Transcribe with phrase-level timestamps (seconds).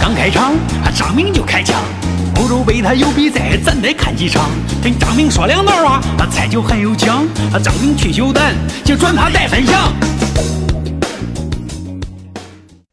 [0.00, 0.52] 刚开场，
[0.84, 1.76] 啊张明就开枪。
[2.36, 4.50] 欧洲杯他有比赛，咱得看几场。
[4.82, 7.26] 跟张明说两道啊，他菜酒还有奖。
[7.52, 8.54] 啊张明去秀蛋，
[8.84, 9.92] 就转发带分享。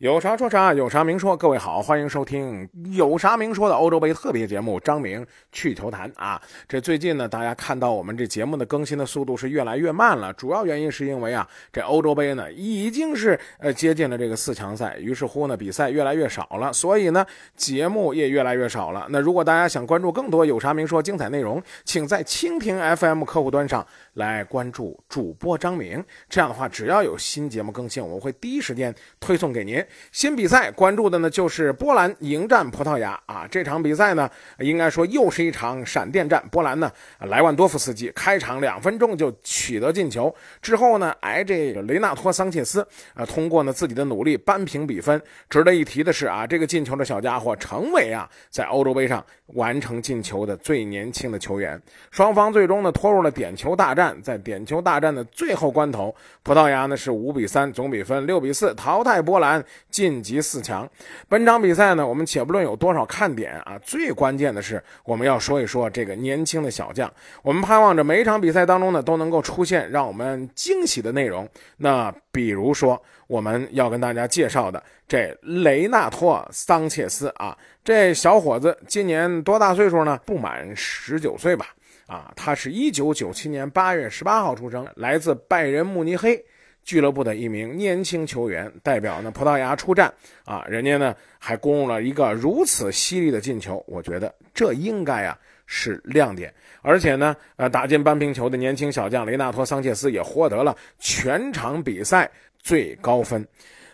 [0.00, 1.36] 有啥说啥，有啥明说。
[1.36, 6.40] 各位好，欢迎收听有啥明说的欧洲杯特别节目《张明去球坛》啊。
[6.66, 19.06] 这最近呢，大家看到我们这节目的更新的速度是越来越慢了，主要原因是因为啊，这欧洲杯呢已经是呃接近了这个四强赛，于是乎呢比赛越来越少了，所以呢节目也越来越少了。
[19.10, 26.02] 那如果大家想关注更多有啥明说精彩内容，请在蜻蜓 FM 客户端上来关注主播张明。
[26.30, 29.84] 这样的话，只要有新节目更新，我会第一时间推送给您。
[30.12, 33.46] 新比赛关注的呢，就是波兰迎战葡萄牙啊！
[33.50, 36.42] 这场比赛呢，应该说又是一场闪电战。
[36.50, 36.90] 波兰呢，
[37.20, 45.20] 莱万多夫斯基开场两分钟就取得进球，之后呢，挨这个雷纳托桑切斯啊，通过呢自己的努力扳平比分。
[45.48, 51.80] 值得一提的是啊，这个进球的小家伙成为啊，在欧洲杯上完成进球的最年轻的球员。
[52.10, 54.16] 双方最终呢，拖入了点球大战。
[54.22, 59.64] 在点球大战的最后关头，葡萄牙呢是五比三总比分，六比四淘汰波兰。
[59.90, 60.88] 晋级四强，
[61.28, 67.12] 本场比赛呢，我们且不论有多少看点啊，最关键的是我们要说一说这个年轻的小将。
[67.42, 71.48] 我们盼望着每一场比赛当中呢，都能够出现让我们惊喜的内容。
[71.76, 80.20] 那比如说，我们要跟大家介绍的这雷纳托桑切斯啊，这小伙子今年多大岁数呢？
[80.24, 81.66] 不满十九岁吧？
[82.06, 86.44] 啊，他是一九九七年八月十八号出生，来自拜仁慕尼黑。
[86.82, 90.12] 俱乐部的一名年轻球员代表呢葡萄牙出战
[90.44, 96.52] 啊，人家呢还攻入了一个如此犀利的进球，我觉得这应该啊是亮点。
[96.82, 103.46] 而且呢，呃，打进扳平球的年轻小将雷纳托桑切斯也获得了全场比赛最高分。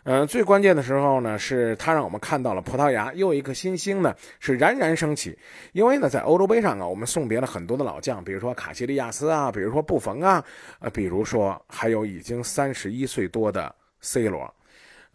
[0.09, 5.37] 嗯，最关键的时候呢，是他让我们看到了葡萄牙又一颗新星呢是冉冉升起。
[5.72, 10.44] 因为呢，在欧洲杯上啊，我们送别了很多的老将，比如说卡西利亚斯啊，比如说布冯啊，
[10.78, 14.49] 呃，比如说还有已经三十一岁多的 C 罗。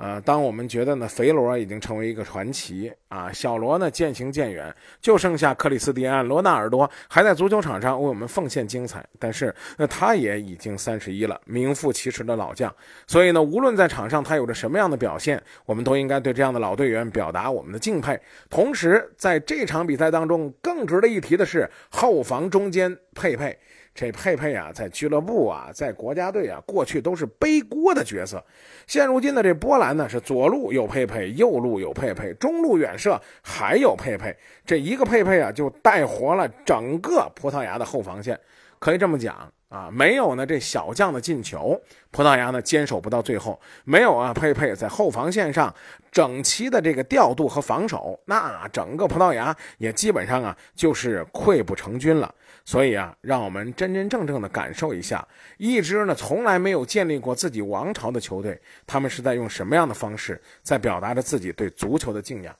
[0.02, 9.06] 呃，当我们觉得呢，肥罗已经成为一个传奇啊，小罗呢渐行渐远，就剩下克里斯蒂安·罗纳尔多还在足球场上为我们奉献精彩。
[9.20, 12.74] 但是，那他也已经三十一了，名副其实的老将。
[13.06, 18.20] 所以呢，无论在场上他有着什么样的表现，我们都应该对这样的老队员表达我们的敬佩。
[18.50, 23.56] 同时，在这场比赛当中，更值得一提的是后防中间佩佩。
[23.94, 28.44] 这佩佩啊，在俱乐部啊，在国家队啊，过去都是背锅的角色。
[28.88, 34.36] 现如今的这波兰呢，是左路有佩佩，右路有佩佩，中路远射还有佩佩。
[34.66, 38.40] 这一个佩佩啊，就带活了整个葡萄牙的后防线。
[38.80, 43.58] 可以这么讲啊，没有呢这小将的进球，葡萄牙呢坚守不到最后。
[43.86, 45.74] 没有啊佩佩在后防线上
[46.12, 52.36] 整齐的这个调度和防守，那整个葡萄牙也基本上啊就是溃不成军了。
[52.66, 55.26] 所以啊，让我们真真正正的感受一下，
[55.58, 62.54] 一支呢从来没有建立过自己王朝的球队，他们是在用什么样的方式在表达着自己对足球的敬仰。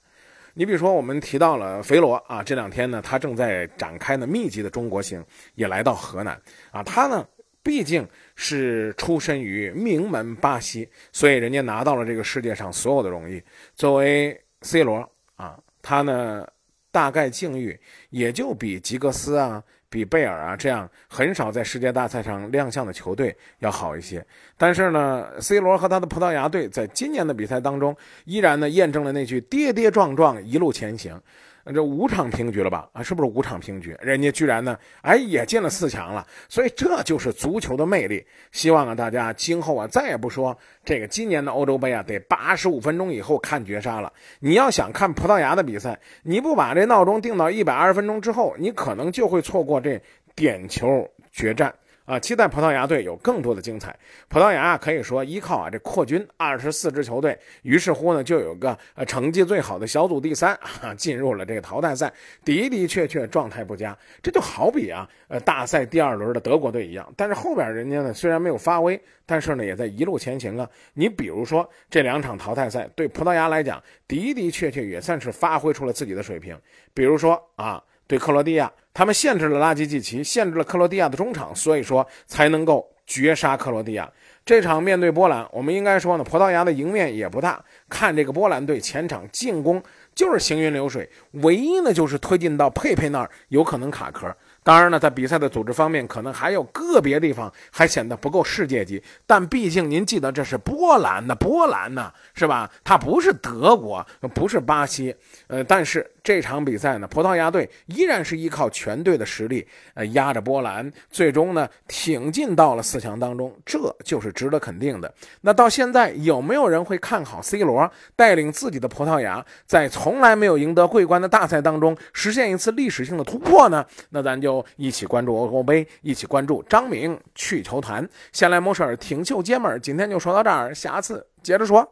[0.54, 5.24] 你比如说，我们提到了肥罗啊，这两天呢，他正在展开呢密集的中国行，
[5.56, 6.40] 也来到河南
[6.72, 6.84] 啊。
[6.84, 7.26] 他呢
[7.64, 13.44] 毕竟是出身于名门巴西，所以人家拿到了这个世界上所有的荣誉。
[13.76, 16.48] 作为 C 罗啊，他呢
[16.92, 17.80] 大概境遇
[18.10, 19.64] 也就比吉格斯啊。
[19.92, 24.26] 比贝尔啊这样很少在世界大赛上亮相的球队要好一些，
[24.58, 27.94] 但是呢，C 罗和他的葡萄牙队在今年的比赛当中，
[28.24, 31.22] 依然呢验证了那句跌跌撞撞一路前行。
[31.66, 32.90] 这五场平局了吧？
[32.94, 33.96] 啊，是不是五场平局？
[34.02, 36.26] 人家居然呢，哎，也进了四强了。
[36.50, 38.26] 所以这就是足球的魅力。
[38.52, 44.12] 希望啊，大家今后啊，再也不说这个今年的欧洲杯啊，得八十五分钟以后看绝杀了。
[44.40, 50.02] 你要想看葡萄牙的比赛，你不把这闹钟定到一百二十分钟之后，你可能就会错过这
[50.36, 51.74] 点球决战。
[52.06, 53.98] 啊，期待葡萄牙队有更多的精彩。
[54.28, 62.12] 葡萄牙可以说依靠啊这扩军二十四支球队，于是乎呢就有个呃成绩最好的小组第三啊进入了这个淘汰赛，
[62.44, 63.98] 的的确确状态不佳。
[64.22, 70.68] 这就好比啊呃大赛第二轮的德国队一样，但是后边人家呢虽然没有发威，但是呢也在一路前行啊。
[70.94, 76.58] 你比如说这两场淘汰赛对葡萄牙来讲的的确确也算是发挥出了自己的水平，
[76.94, 77.82] 比如说啊。
[78.08, 84.10] 对克罗地亚，他们限制了拉基季奇，限制了克罗地亚的中场，所以说才能够绝杀克罗地亚。
[84.44, 87.64] 这场面对波兰，我们应该说呢，葡萄牙的赢面也不大。
[87.88, 89.82] 看这个波兰队前场进攻
[90.16, 94.36] 就是行云流水，唯一呢就是推进到佩佩那儿有可能卡壳。
[94.64, 99.02] 当然呢，在比赛的组织方面，可能还有个别地方还显得不够世界级。
[99.28, 102.72] 但毕竟您记得，这是波兰呢，波兰呢，是吧？
[102.84, 105.16] 它不是德国，不是巴西。
[105.48, 115.14] 呃，但是这场比赛呢，葡萄牙队依然是依靠全队的实力，呃，压着波兰，最终呢挺进到了四强当中，这就是值得肯定的。
[115.42, 123.86] 那到现在，有没有人会看好 C 罗带领自己的葡萄牙，在从来没有赢得桂冠的大赛当中实现一次历史性的突破呢？
[124.10, 124.66] 那咱就。
[124.78, 128.08] 一起关注欧洲杯，一起关注张明去球坛。
[128.32, 131.88] 先来摸事儿，挺秀姐们儿，今天就说到这儿，下次接着说。